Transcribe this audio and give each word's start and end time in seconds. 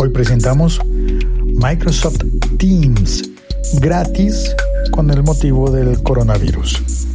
Hoy 0.00 0.10
presentamos 0.10 0.80
Microsoft 1.44 2.20
Teams 2.56 3.28
gratis 3.80 4.54
con 4.92 5.10
el 5.10 5.24
motivo 5.24 5.72
del 5.72 6.00
coronavirus. 6.04 7.06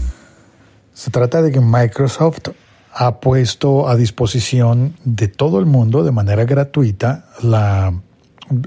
Se 0.93 1.09
trata 1.09 1.41
de 1.41 1.53
que 1.53 1.61
Microsoft 1.61 2.49
ha 2.91 3.21
puesto 3.21 3.87
a 3.87 3.95
disposición 3.95 4.97
de 5.05 5.29
todo 5.29 5.59
el 5.59 5.65
mundo 5.65 6.03
de 6.03 6.11
manera 6.11 6.43
gratuita 6.43 7.29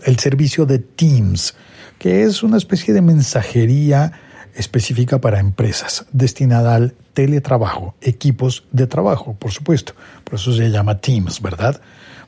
el 0.05 0.19
servicio 0.19 0.65
de 0.65 0.79
Teams, 0.79 1.55
que 1.99 2.23
es 2.23 2.43
una 2.43 2.57
especie 2.57 2.95
de 2.95 3.03
mensajería 3.03 4.13
específica 4.55 5.21
para 5.21 5.41
empresas, 5.41 6.07
destinada 6.13 6.75
al 6.75 6.95
teletrabajo, 7.13 7.95
equipos 8.01 8.65
de 8.73 8.87
trabajo, 8.87 9.37
por 9.39 9.51
supuesto. 9.51 9.93
Por 10.25 10.37
eso 10.37 10.55
se 10.55 10.71
llama 10.71 11.03
Teams, 11.03 11.43
¿verdad? 11.43 11.83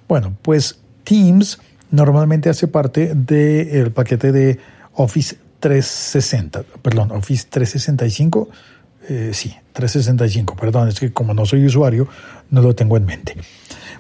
Bueno, 0.07 0.37
pues 0.43 0.81
Teams 1.05 1.59
normalmente 1.91 2.49
hace 2.49 2.69
parte 2.69 3.15
del 3.15 3.93
paquete 3.93 4.33
de 4.33 4.59
Office 4.95 5.37
360, 5.61 6.63
perdón, 6.83 7.11
Office 7.13 7.47
365, 7.49 8.49
eh, 9.09 9.31
sí, 9.33 9.55
365, 9.73 10.57
perdón, 10.57 10.89
es 10.89 11.01
que 11.01 11.13
como 11.13 11.35
no 11.35 11.47
soy 11.47 11.65
usuario, 11.65 12.09
no 12.51 12.63
lo 12.63 12.75
tengo 12.75 12.97
en 12.97 13.07
mente. 13.07 13.37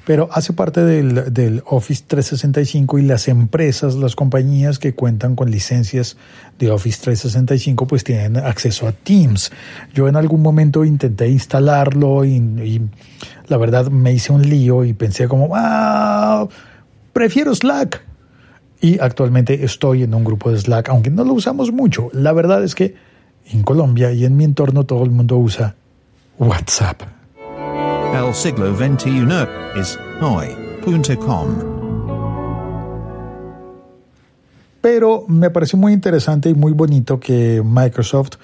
Pero 0.09 0.31
hace 0.33 0.55
parte 0.55 0.83
del, 0.85 1.35
del, 1.35 1.63
Office 1.67 2.05
365 2.07 2.99
y 2.99 3.03
las 3.03 3.29
empresas, 3.29 3.95
las 3.95 4.17
compañías 4.17 4.79
que 4.79 4.95
cuentan 4.95 5.37
con 5.37 5.51
licencias 5.51 6.17
de 6.59 6.71
Office 6.71 6.99
365, 7.03 7.87
pues 7.87 8.05
tienen 8.05 8.39
acceso 8.39 8.89
a 8.89 8.93
Teams. 8.93 9.53
Yo 9.93 10.09
en 10.09 10.17
algún 10.17 10.41
momento 10.41 10.87
intenté 10.87 11.29
instalarlo 11.29 12.25
y, 12.25 12.81
la 13.49 13.57
verdad 13.59 13.91
me 13.91 14.13
hice 14.15 14.33
un 14.33 14.49
lío 14.49 14.85
y 14.85 14.95
pensé 14.95 15.29
como, 15.29 15.51
ah, 15.55 16.49
prefiero 17.19 17.53
Slack. 17.53 18.01
Y 18.81 19.01
actualmente 19.01 19.65
estoy 19.65 20.05
en 20.05 20.15
un 20.15 20.23
grupo 20.23 20.53
de 20.53 20.59
Slack, 20.61 20.89
aunque 20.89 21.11
no 21.11 21.25
lo 21.25 21.33
usamos 21.33 21.73
mucho. 21.73 22.11
La 22.13 22.33
verdad 22.33 22.63
es 22.63 22.77
que 22.77 22.95
en 23.47 23.65
Colombia 23.65 24.13
y 24.13 24.25
en 24.25 24.37
mi 24.37 24.45
entorno 24.45 24.85
todo 24.85 25.03
el 25.03 25.11
mundo 25.11 25.37
usa 25.37 25.75
WhatsApp. 26.39 27.03
El 28.15 28.33
siglo 28.33 28.73
XXI 28.77 29.27
es 29.75 29.99
hoy.com. 30.21 31.49
Pero 34.81 35.25
me 35.27 35.51
pareció 35.51 35.77
muy 35.77 35.93
interesante 35.93 36.51
y 36.51 36.55
muy 36.55 36.71
bonito 36.71 37.19
que 37.19 37.61
Microsoft 37.65 38.35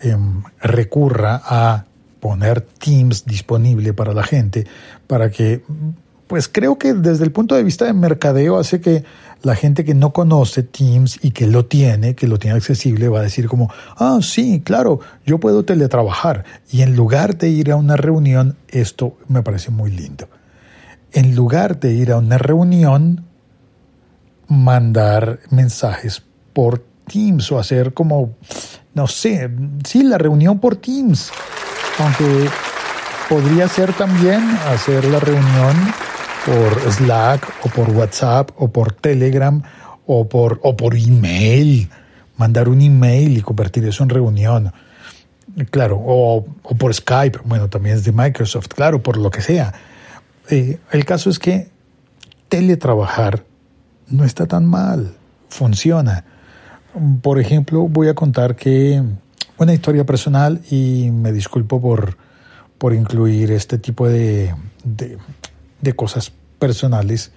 eh, 0.00 0.16
recurra 0.60 1.42
a 1.44 1.86
poner 2.20 2.60
Teams 2.60 3.24
disponible 3.24 3.92
para 3.94 4.14
la 4.14 4.22
gente, 4.22 4.64
para 5.08 5.28
que 5.28 5.62
pues 6.32 6.48
creo 6.48 6.78
que 6.78 6.94
desde 6.94 7.24
el 7.24 7.30
punto 7.30 7.56
de 7.56 7.62
vista 7.62 7.84
de 7.84 7.92
mercadeo 7.92 8.58
hace 8.58 8.80
que 8.80 9.04
la 9.42 9.54
gente 9.54 9.84
que 9.84 9.92
no 9.92 10.14
conoce 10.14 10.62
Teams 10.62 11.18
y 11.20 11.32
que 11.32 11.46
lo 11.46 11.66
tiene, 11.66 12.14
que 12.14 12.26
lo 12.26 12.38
tiene 12.38 12.56
accesible, 12.56 13.10
va 13.10 13.18
a 13.18 13.22
decir 13.24 13.48
como, 13.48 13.70
ah, 13.98 14.18
sí, 14.22 14.62
claro, 14.64 15.00
yo 15.26 15.36
puedo 15.36 15.66
teletrabajar. 15.66 16.46
Y 16.70 16.80
en 16.80 16.96
lugar 16.96 17.36
de 17.36 17.50
ir 17.50 17.70
a 17.70 17.76
una 17.76 17.98
reunión, 17.98 18.56
esto 18.68 19.18
me 19.28 19.42
parece 19.42 19.70
muy 19.70 19.90
lindo. 19.90 20.26
En 21.12 21.36
lugar 21.36 21.78
de 21.78 21.92
ir 21.92 22.12
a 22.12 22.16
una 22.16 22.38
reunión, 22.38 23.26
mandar 24.48 25.40
mensajes 25.50 26.22
por 26.54 26.82
Teams 27.12 27.52
o 27.52 27.58
hacer 27.58 27.92
como, 27.92 28.36
no 28.94 29.06
sé, 29.06 29.50
sí, 29.84 30.02
la 30.02 30.16
reunión 30.16 30.60
por 30.60 30.76
Teams. 30.76 31.30
Aunque 31.98 32.48
podría 33.28 33.68
ser 33.68 33.92
también 33.92 34.40
hacer 34.70 35.04
la 35.04 35.20
reunión 35.20 35.76
por 36.44 36.92
Slack 36.92 37.64
o 37.64 37.68
por 37.68 37.90
WhatsApp 37.90 38.50
o 38.56 38.68
por 38.68 38.92
Telegram 38.92 39.62
o 40.06 40.28
por, 40.28 40.60
o 40.62 40.76
por 40.76 40.96
email, 40.96 41.88
mandar 42.36 42.68
un 42.68 42.80
email 42.80 43.38
y 43.38 43.42
convertir 43.42 43.84
eso 43.84 44.02
en 44.02 44.08
reunión. 44.08 44.72
Claro, 45.70 45.96
o, 46.04 46.44
o 46.62 46.74
por 46.74 46.94
Skype, 46.94 47.40
bueno, 47.44 47.68
también 47.68 47.96
es 47.96 48.04
de 48.04 48.12
Microsoft, 48.12 48.68
claro, 48.68 49.02
por 49.02 49.16
lo 49.16 49.30
que 49.30 49.42
sea. 49.42 49.72
Eh, 50.50 50.78
el 50.90 51.04
caso 51.04 51.30
es 51.30 51.38
que 51.38 51.68
teletrabajar 52.48 53.44
no 54.08 54.24
está 54.24 54.46
tan 54.46 54.66
mal, 54.66 55.14
funciona. 55.48 56.24
Por 57.22 57.38
ejemplo, 57.38 57.88
voy 57.88 58.08
a 58.08 58.14
contar 58.14 58.56
que 58.56 59.02
una 59.58 59.72
historia 59.72 60.04
personal 60.04 60.60
y 60.70 61.10
me 61.10 61.32
disculpo 61.32 61.80
por, 61.80 62.16
por 62.78 62.92
incluir 62.94 63.52
este 63.52 63.78
tipo 63.78 64.08
de, 64.08 64.54
de, 64.84 65.18
de 65.82 65.94
cosas 65.94 66.32
personales 66.58 67.32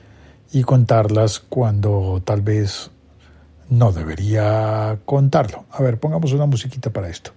y 0.53 0.63
contarlas 0.63 1.39
cuando 1.39 2.21
tal 2.23 2.41
vez 2.41 2.91
no 3.69 3.91
debería 3.91 4.99
contarlo. 5.03 5.65
A 5.71 5.81
ver, 5.81 5.99
pongamos 5.99 6.31
una 6.31 6.45
musiquita 6.45 6.91
para 6.91 7.09
esto. 7.09 7.31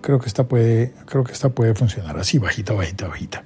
Creo 0.00 0.18
que 0.18 0.28
esta 0.28 0.44
puede, 0.44 0.94
creo 1.04 1.24
que 1.24 1.32
esta 1.32 1.50
puede 1.50 1.74
funcionar 1.74 2.18
así, 2.18 2.38
bajita, 2.38 2.72
bajita, 2.72 3.08
bajita. 3.08 3.44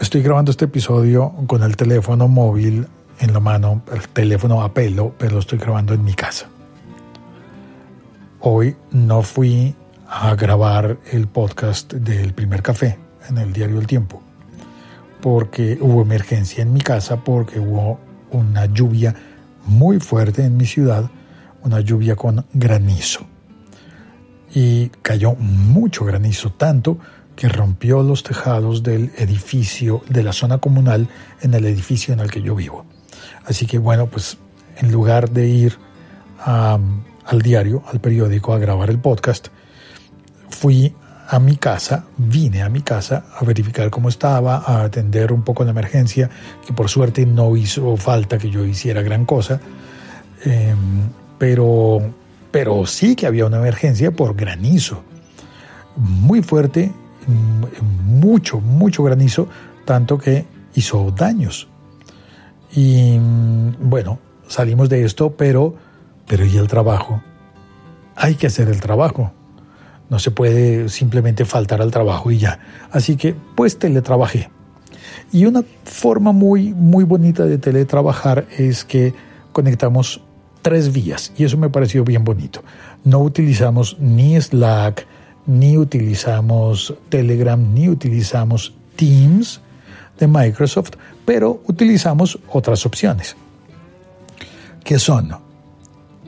Estoy 0.00 0.22
grabando 0.22 0.50
este 0.50 0.66
episodio 0.66 1.32
con 1.46 1.62
el 1.62 1.76
teléfono 1.76 2.28
móvil 2.28 2.88
en 3.20 3.32
la 3.32 3.40
mano, 3.40 3.82
el 3.92 4.08
teléfono 4.08 4.62
a 4.62 4.74
pelo, 4.74 5.14
pero 5.16 5.34
lo 5.34 5.38
estoy 5.38 5.58
grabando 5.58 5.94
en 5.94 6.04
mi 6.04 6.12
casa. 6.12 6.48
Hoy 8.40 8.76
no 8.90 9.22
fui 9.22 9.76
a 10.08 10.34
grabar 10.34 10.98
el 11.12 11.28
podcast 11.28 11.92
del 11.94 12.34
primer 12.34 12.62
café 12.62 12.98
en 13.28 13.38
el 13.38 13.52
diario 13.52 13.78
El 13.78 13.86
Tiempo 13.86 14.20
porque 15.22 15.78
hubo 15.80 16.02
emergencia 16.02 16.62
en 16.62 16.74
mi 16.74 16.80
casa, 16.80 17.24
porque 17.24 17.58
hubo 17.58 17.98
una 18.32 18.66
lluvia 18.66 19.14
muy 19.64 20.00
fuerte 20.00 20.44
en 20.44 20.56
mi 20.56 20.66
ciudad, 20.66 21.10
una 21.62 21.80
lluvia 21.80 22.16
con 22.16 22.44
granizo. 22.52 23.24
Y 24.54 24.88
cayó 25.00 25.34
mucho 25.36 26.04
granizo, 26.04 26.52
tanto 26.52 26.98
que 27.36 27.48
rompió 27.48 28.02
los 28.02 28.24
tejados 28.24 28.82
del 28.82 29.12
edificio, 29.16 30.02
de 30.10 30.22
la 30.22 30.32
zona 30.32 30.58
comunal, 30.58 31.08
en 31.40 31.54
el 31.54 31.64
edificio 31.64 32.12
en 32.12 32.20
el 32.20 32.30
que 32.30 32.42
yo 32.42 32.54
vivo. 32.54 32.84
Así 33.46 33.64
que 33.66 33.78
bueno, 33.78 34.08
pues 34.08 34.36
en 34.76 34.90
lugar 34.90 35.30
de 35.30 35.46
ir 35.46 35.78
al 36.44 37.40
diario, 37.42 37.84
al 37.90 38.00
periódico, 38.00 38.52
a 38.52 38.58
grabar 38.58 38.90
el 38.90 38.98
podcast, 38.98 39.48
fui 40.50 40.94
a 41.28 41.38
mi 41.38 41.56
casa, 41.56 42.04
vine 42.16 42.62
a 42.62 42.68
mi 42.68 42.82
casa 42.82 43.24
a 43.38 43.44
verificar 43.44 43.90
cómo 43.90 44.08
estaba, 44.08 44.58
a 44.58 44.82
atender 44.82 45.32
un 45.32 45.42
poco 45.42 45.64
la 45.64 45.70
emergencia, 45.70 46.28
que 46.66 46.72
por 46.72 46.88
suerte 46.88 47.24
no 47.26 47.56
hizo 47.56 47.96
falta 47.96 48.38
que 48.38 48.50
yo 48.50 48.64
hiciera 48.64 49.02
gran 49.02 49.24
cosa, 49.24 49.60
eh, 50.44 50.74
pero, 51.38 52.00
pero 52.50 52.86
sí 52.86 53.16
que 53.16 53.26
había 53.26 53.46
una 53.46 53.58
emergencia 53.58 54.10
por 54.10 54.34
granizo, 54.34 55.02
muy 55.96 56.42
fuerte, 56.42 56.92
mucho, 58.04 58.60
mucho 58.60 59.04
granizo, 59.04 59.48
tanto 59.84 60.18
que 60.18 60.44
hizo 60.74 61.10
daños. 61.10 61.68
Y 62.74 63.18
bueno, 63.80 64.18
salimos 64.48 64.88
de 64.88 65.04
esto, 65.04 65.34
pero, 65.36 65.74
pero 66.26 66.44
¿y 66.44 66.56
el 66.56 66.68
trabajo? 66.68 67.22
Hay 68.16 68.34
que 68.34 68.46
hacer 68.46 68.68
el 68.68 68.80
trabajo. 68.80 69.32
No 70.12 70.18
se 70.18 70.30
puede 70.30 70.90
simplemente 70.90 71.46
faltar 71.46 71.80
al 71.80 71.90
trabajo 71.90 72.30
y 72.30 72.36
ya. 72.36 72.60
Así 72.90 73.16
que 73.16 73.34
pues 73.54 73.78
teletrabajé. 73.78 74.50
Y 75.32 75.46
una 75.46 75.64
forma 75.84 76.32
muy, 76.32 76.74
muy 76.74 77.04
bonita 77.04 77.46
de 77.46 77.56
teletrabajar 77.56 78.46
es 78.58 78.84
que 78.84 79.14
conectamos 79.52 80.20
tres 80.60 80.92
vías 80.92 81.32
y 81.38 81.44
eso 81.44 81.56
me 81.56 81.70
pareció 81.70 82.04
bien 82.04 82.24
bonito. 82.24 82.62
No 83.04 83.20
utilizamos 83.20 83.96
ni 84.00 84.38
Slack, 84.38 85.06
ni 85.46 85.78
utilizamos 85.78 86.92
Telegram, 87.08 87.72
ni 87.72 87.88
utilizamos 87.88 88.74
Teams 88.96 89.62
de 90.20 90.26
Microsoft, 90.26 90.90
pero 91.24 91.62
utilizamos 91.68 92.38
otras 92.50 92.84
opciones, 92.84 93.34
que 94.84 94.98
son 94.98 95.30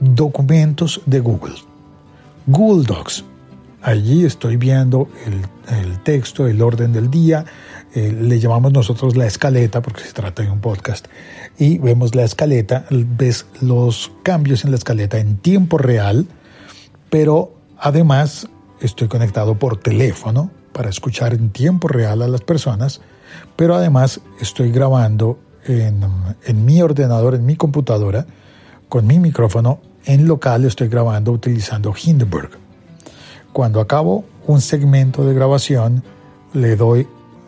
documentos 0.00 1.02
de 1.04 1.20
Google, 1.20 1.56
Google 2.46 2.87
Docs, 2.87 3.25
Allí 3.84 4.25
estoy 4.25 4.56
viendo 4.56 5.08
el, 5.26 5.98
texto, 6.04 6.46
el 6.46 6.62
orden 6.62 6.94
del 6.94 7.10
día, 7.10 7.44
eh, 7.92 8.16
le 8.19 8.40
llamamos 8.40 8.72
nosotros 8.72 9.14
la 9.14 9.26
escaleta 9.26 9.82
porque 9.82 10.00
se 10.00 10.12
trata 10.14 10.42
de 10.42 10.50
un 10.50 10.60
podcast 10.60 11.06
y 11.58 11.76
vemos 11.76 12.14
la 12.14 12.25
escaleta, 12.25 12.86
ves 12.88 13.44
los 13.60 14.10
cambios 14.22 14.64
en 14.64 14.70
la 14.70 14.78
escaleta 14.78 15.19
en 15.19 15.36
tiempo 15.36 15.76
real, 15.76 16.26
pero 17.10 17.52
además 17.78 18.48
estoy 18.81 19.08
conectado 19.08 19.58
por 19.58 19.76
teléfono 19.76 20.50
para 20.72 20.88
escuchar 20.88 21.34
en 21.34 21.50
tiempo 21.50 21.87
real 21.87 22.22
a 22.22 22.28
las 22.28 22.40
personas, 22.40 23.02
pero 23.54 23.75
además 23.75 24.22
estoy 24.40 24.72
grabando 24.72 25.38
en, 25.66 26.00
en 26.46 26.64
mi 26.64 26.80
ordenador, 26.80 27.34
en 27.34 27.44
mi 27.44 27.56
computadora, 27.56 28.25
con 28.88 29.06
mi 29.06 29.19
micrófono 29.19 29.78
en 30.06 30.26
local 30.26 30.64
estoy 30.64 30.88
grabando 30.88 31.32
utilizando 31.32 31.94
Hindenburg. 31.94 32.63
Cuando 33.54 33.80
acabo 33.80 34.24
un 34.48 34.60
segmento 34.60 35.24
de 35.24 35.32
grabación, 35.32 36.02
le 36.54 36.74
doy, 36.74 37.06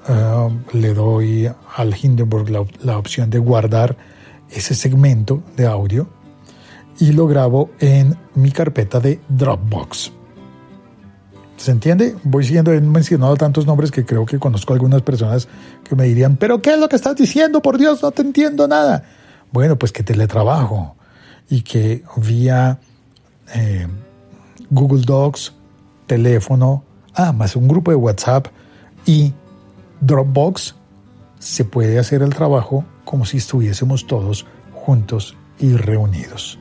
uh, 0.09 0.53
le 0.73 0.95
doy 0.95 1.51
al 1.77 1.97
Hindenburg 2.01 2.49
la, 2.49 2.65
la, 2.85 2.97
opción 2.97 3.29
de 3.29 3.41
guardar 3.41 3.97
ese 4.49 4.77
segmento 4.77 5.43
de 5.57 5.67
audio 5.67 6.07
y 7.01 7.11
lo 7.11 7.27
grabo 7.27 7.71
en 7.81 8.17
mi 8.37 8.53
carpeta 8.53 9.01
de 9.01 9.19
Dropbox. 9.29 10.13
¿Se 11.57 11.73
entiende? 11.73 12.15
Voy 12.23 12.45
siguiendo, 12.45 12.73
he 12.73 12.81
mencionado 12.81 13.37
tantos 13.37 13.67
nombres 13.67 13.91
que 13.91 14.07
creo 14.07 14.25
que 14.27 14.39
conozco 14.39 14.75
algunas 14.75 15.03
personas 15.03 15.49
que 15.83 15.97
me 15.97 16.05
dirían, 16.05 16.37
pero 16.37 16.63
¿qué 16.63 16.75
es 16.75 16.79
lo 16.79 16.89
que 16.89 16.95
estás 16.95 17.17
diciendo? 17.17 17.61
Por 17.61 17.79
Dios, 17.79 18.01
no 18.01 18.13
te 18.13 18.23
entiendo 18.23 18.69
nada. 18.69 19.03
Bueno, 19.51 19.77
pues 19.77 19.91
que 19.91 20.05
teletrabajo 20.05 20.95
y 21.51 21.63
que 21.63 22.05
vía 22.17 22.79
eh, 23.53 23.89
Google 24.71 25.03
Docs, 25.05 25.56
teléfono, 26.07 26.85
ah, 27.15 27.33
más 27.33 27.57
un 27.57 27.69
grupo 27.69 27.91
de 27.91 27.97
WhatsApp 27.97 28.49
y 29.05 29.33
Dropbox, 30.01 30.75
se 31.39 31.65
puede 31.65 31.99
hacer 31.99 32.23
el 32.23 32.35
trabajo 32.35 32.85
como 33.05 33.25
si 33.25 33.39
estuviésemos 33.39 34.07
todos 34.07 34.47
juntos 34.73 35.37
y 35.59 35.77
reunidos. 35.77 36.59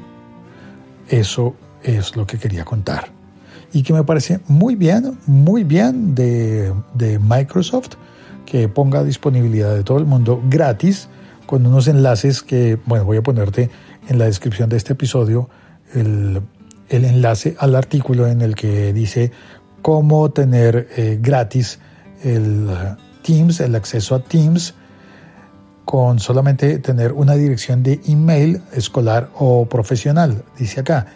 Eso 1.09 1.55
es 1.83 2.15
lo 2.15 2.25
que 2.25 2.37
quería 2.37 2.65
contar. 2.65 3.11
Y 3.73 3.83
que 3.83 3.93
me 3.93 4.03
parece 4.03 4.39
muy 4.47 4.75
bien, 4.75 5.17
muy 5.25 5.63
bien 5.63 6.15
de, 6.15 6.73
Microsoft 7.21 7.95
que 8.45 8.69
ponga 8.69 8.99
a 8.99 9.03
disponibilidad 9.03 9.75
de 9.75 9.83
todo 9.83 9.97
el 9.97 10.05
mundo 10.05 10.41
gratis 10.49 11.09
con 11.45 11.65
unos 11.65 11.87
enlaces 11.87 12.41
que, 12.41 12.79
bueno, 12.85 13.05
voy 13.05 13.17
a 13.17 13.23
ponerte 13.23 13.69
en 14.07 14.19
la 14.19 14.25
descripción 14.25 14.69
de 14.69 14.77
este 14.77 14.93
episodio 14.93 15.49
el, 15.93 16.41
enlace 16.89 17.55
al 17.59 17.75
artículo 17.75 18.27
en 18.27 18.41
el 18.41 18.55
que 18.55 18.93
dice 18.93 19.31
cómo 19.81 20.31
tener 20.31 20.87
eh, 20.95 21.17
gratis 21.21 21.79
el 22.23 22.69
Teams, 23.23 23.59
el 23.59 23.75
acceso 23.75 24.15
a 24.15 24.19
Teams, 24.19 24.75
con 25.83 26.19
solamente 26.19 26.79
tener 26.79 27.11
una 27.11 27.35
dirección 27.35 27.83
de 27.83 27.99
email 28.07 28.61
escolar 28.73 29.29
o 29.35 29.65
profesional, 29.67 30.43
dice 30.57 30.81
acá. 30.81 31.07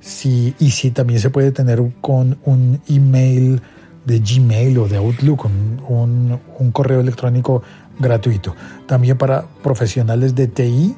Y 0.00 0.70
si 0.70 0.90
también 0.90 1.20
se 1.20 1.30
puede 1.30 1.52
tener 1.52 1.82
con 2.00 2.38
un 2.44 2.80
email 2.88 3.60
de 4.04 4.20
Gmail 4.20 4.78
o 4.78 4.88
de 4.88 4.96
Outlook, 4.96 5.46
un 5.46 6.70
correo 6.72 7.00
electrónico 7.00 7.62
gratuito. 7.98 8.54
También 8.86 9.18
para 9.18 9.44
profesionales 9.62 10.34
de 10.34 10.46
TI 10.46 10.96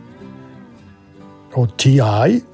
o 1.55 1.67
TI. 1.67 2.45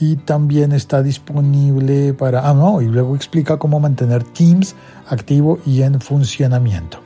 Y 0.00 0.16
también 0.16 0.72
está 0.72 1.02
disponible 1.02 2.14
para... 2.14 2.48
Ah, 2.48 2.54
no, 2.54 2.80
y 2.80 2.86
luego 2.86 3.14
explica 3.14 3.58
cómo 3.58 3.78
mantener 3.78 4.24
Teams 4.24 4.74
activo 5.08 5.58
y 5.64 5.82
en 5.82 6.00
funcionamiento. 6.00 6.98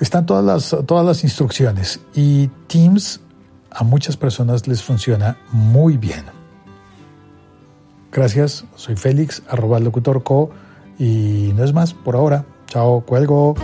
Están 0.00 0.26
todas 0.26 0.44
las, 0.44 0.86
todas 0.86 1.06
las 1.06 1.22
instrucciones 1.22 2.00
y 2.14 2.48
Teams 2.66 3.20
a 3.70 3.84
muchas 3.84 4.16
personas 4.16 4.66
les 4.66 4.82
funciona 4.82 5.36
muy 5.52 5.96
bien. 5.96 6.24
Gracias, 8.12 8.64
soy 8.76 8.96
Félix, 8.96 9.42
arroba 9.48 9.80
locutorco 9.80 10.50
y 10.98 11.52
no 11.56 11.64
es 11.64 11.72
más 11.72 11.94
por 11.94 12.16
ahora. 12.16 12.44
Chao, 12.66 13.00
cuelgo. 13.00 13.54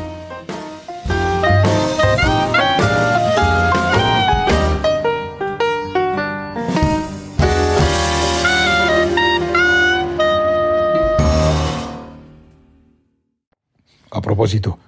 A 14.11 14.21
propósito, 14.21 14.79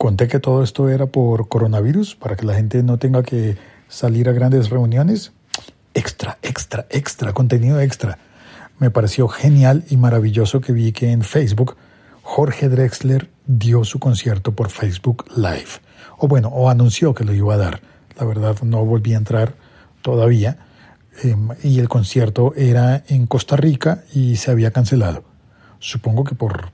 Conté 0.00 0.28
que 0.28 0.40
todo 0.40 0.62
esto 0.62 0.88
era 0.88 1.04
por 1.04 1.48
coronavirus, 1.48 2.16
para 2.16 2.34
que 2.34 2.46
la 2.46 2.54
gente 2.54 2.82
no 2.82 2.96
tenga 2.96 3.22
que 3.22 3.58
salir 3.86 4.30
a 4.30 4.32
grandes 4.32 4.70
reuniones. 4.70 5.34
Extra, 5.92 6.38
extra, 6.40 6.86
extra, 6.88 7.34
contenido 7.34 7.78
extra. 7.80 8.16
Me 8.78 8.90
pareció 8.90 9.28
genial 9.28 9.84
y 9.90 9.98
maravilloso 9.98 10.62
que 10.62 10.72
vi 10.72 10.92
que 10.92 11.12
en 11.12 11.20
Facebook 11.20 11.76
Jorge 12.22 12.70
Drexler 12.70 13.28
dio 13.46 13.84
su 13.84 13.98
concierto 13.98 14.52
por 14.52 14.70
Facebook 14.70 15.26
Live. 15.36 15.82
O 16.16 16.28
bueno, 16.28 16.48
o 16.48 16.70
anunció 16.70 17.12
que 17.12 17.24
lo 17.24 17.34
iba 17.34 17.52
a 17.52 17.58
dar. 17.58 17.82
La 18.18 18.24
verdad 18.24 18.56
no 18.62 18.82
volví 18.86 19.12
a 19.12 19.18
entrar 19.18 19.52
todavía. 20.00 20.56
Em, 21.22 21.50
y 21.62 21.78
el 21.78 21.90
concierto 21.90 22.54
era 22.56 23.04
en 23.06 23.26
Costa 23.26 23.54
Rica 23.54 24.02
y 24.14 24.36
se 24.36 24.50
había 24.50 24.70
cancelado. 24.70 25.24
Supongo 25.78 26.24
que 26.24 26.34
por 26.34 26.72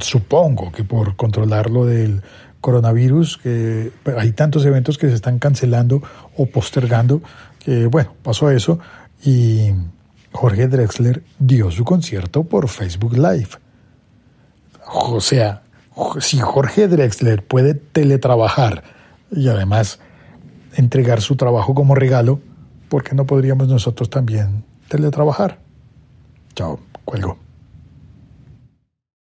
supongo 0.00 0.72
que 0.72 0.84
por 0.84 1.16
controlar 1.16 1.70
lo 1.70 1.86
del 1.86 2.22
coronavirus, 2.60 3.38
que 3.38 3.92
hay 4.16 4.32
tantos 4.32 4.64
eventos 4.64 4.98
que 4.98 5.08
se 5.08 5.14
están 5.14 5.38
cancelando 5.38 6.02
o 6.36 6.46
postergando, 6.46 7.22
que 7.58 7.86
bueno, 7.86 8.14
pasó 8.22 8.50
eso 8.50 8.78
y 9.24 9.70
Jorge 10.32 10.68
Drexler 10.68 11.22
dio 11.38 11.70
su 11.70 11.84
concierto 11.84 12.44
por 12.44 12.68
Facebook 12.68 13.14
Live. 13.14 13.48
O 14.86 15.20
sea, 15.20 15.62
si 16.18 16.38
Jorge 16.38 16.88
Drexler 16.88 17.44
puede 17.44 17.74
teletrabajar 17.74 18.82
y 19.30 19.48
además 19.48 20.00
entregar 20.74 21.20
su 21.20 21.36
trabajo 21.36 21.74
como 21.74 21.94
regalo, 21.94 22.40
¿por 22.88 23.02
qué 23.02 23.14
no 23.14 23.26
podríamos 23.26 23.68
nosotros 23.68 24.10
también 24.10 24.64
teletrabajar? 24.88 25.58
Chao, 26.54 26.80
cuelgo. 27.04 27.49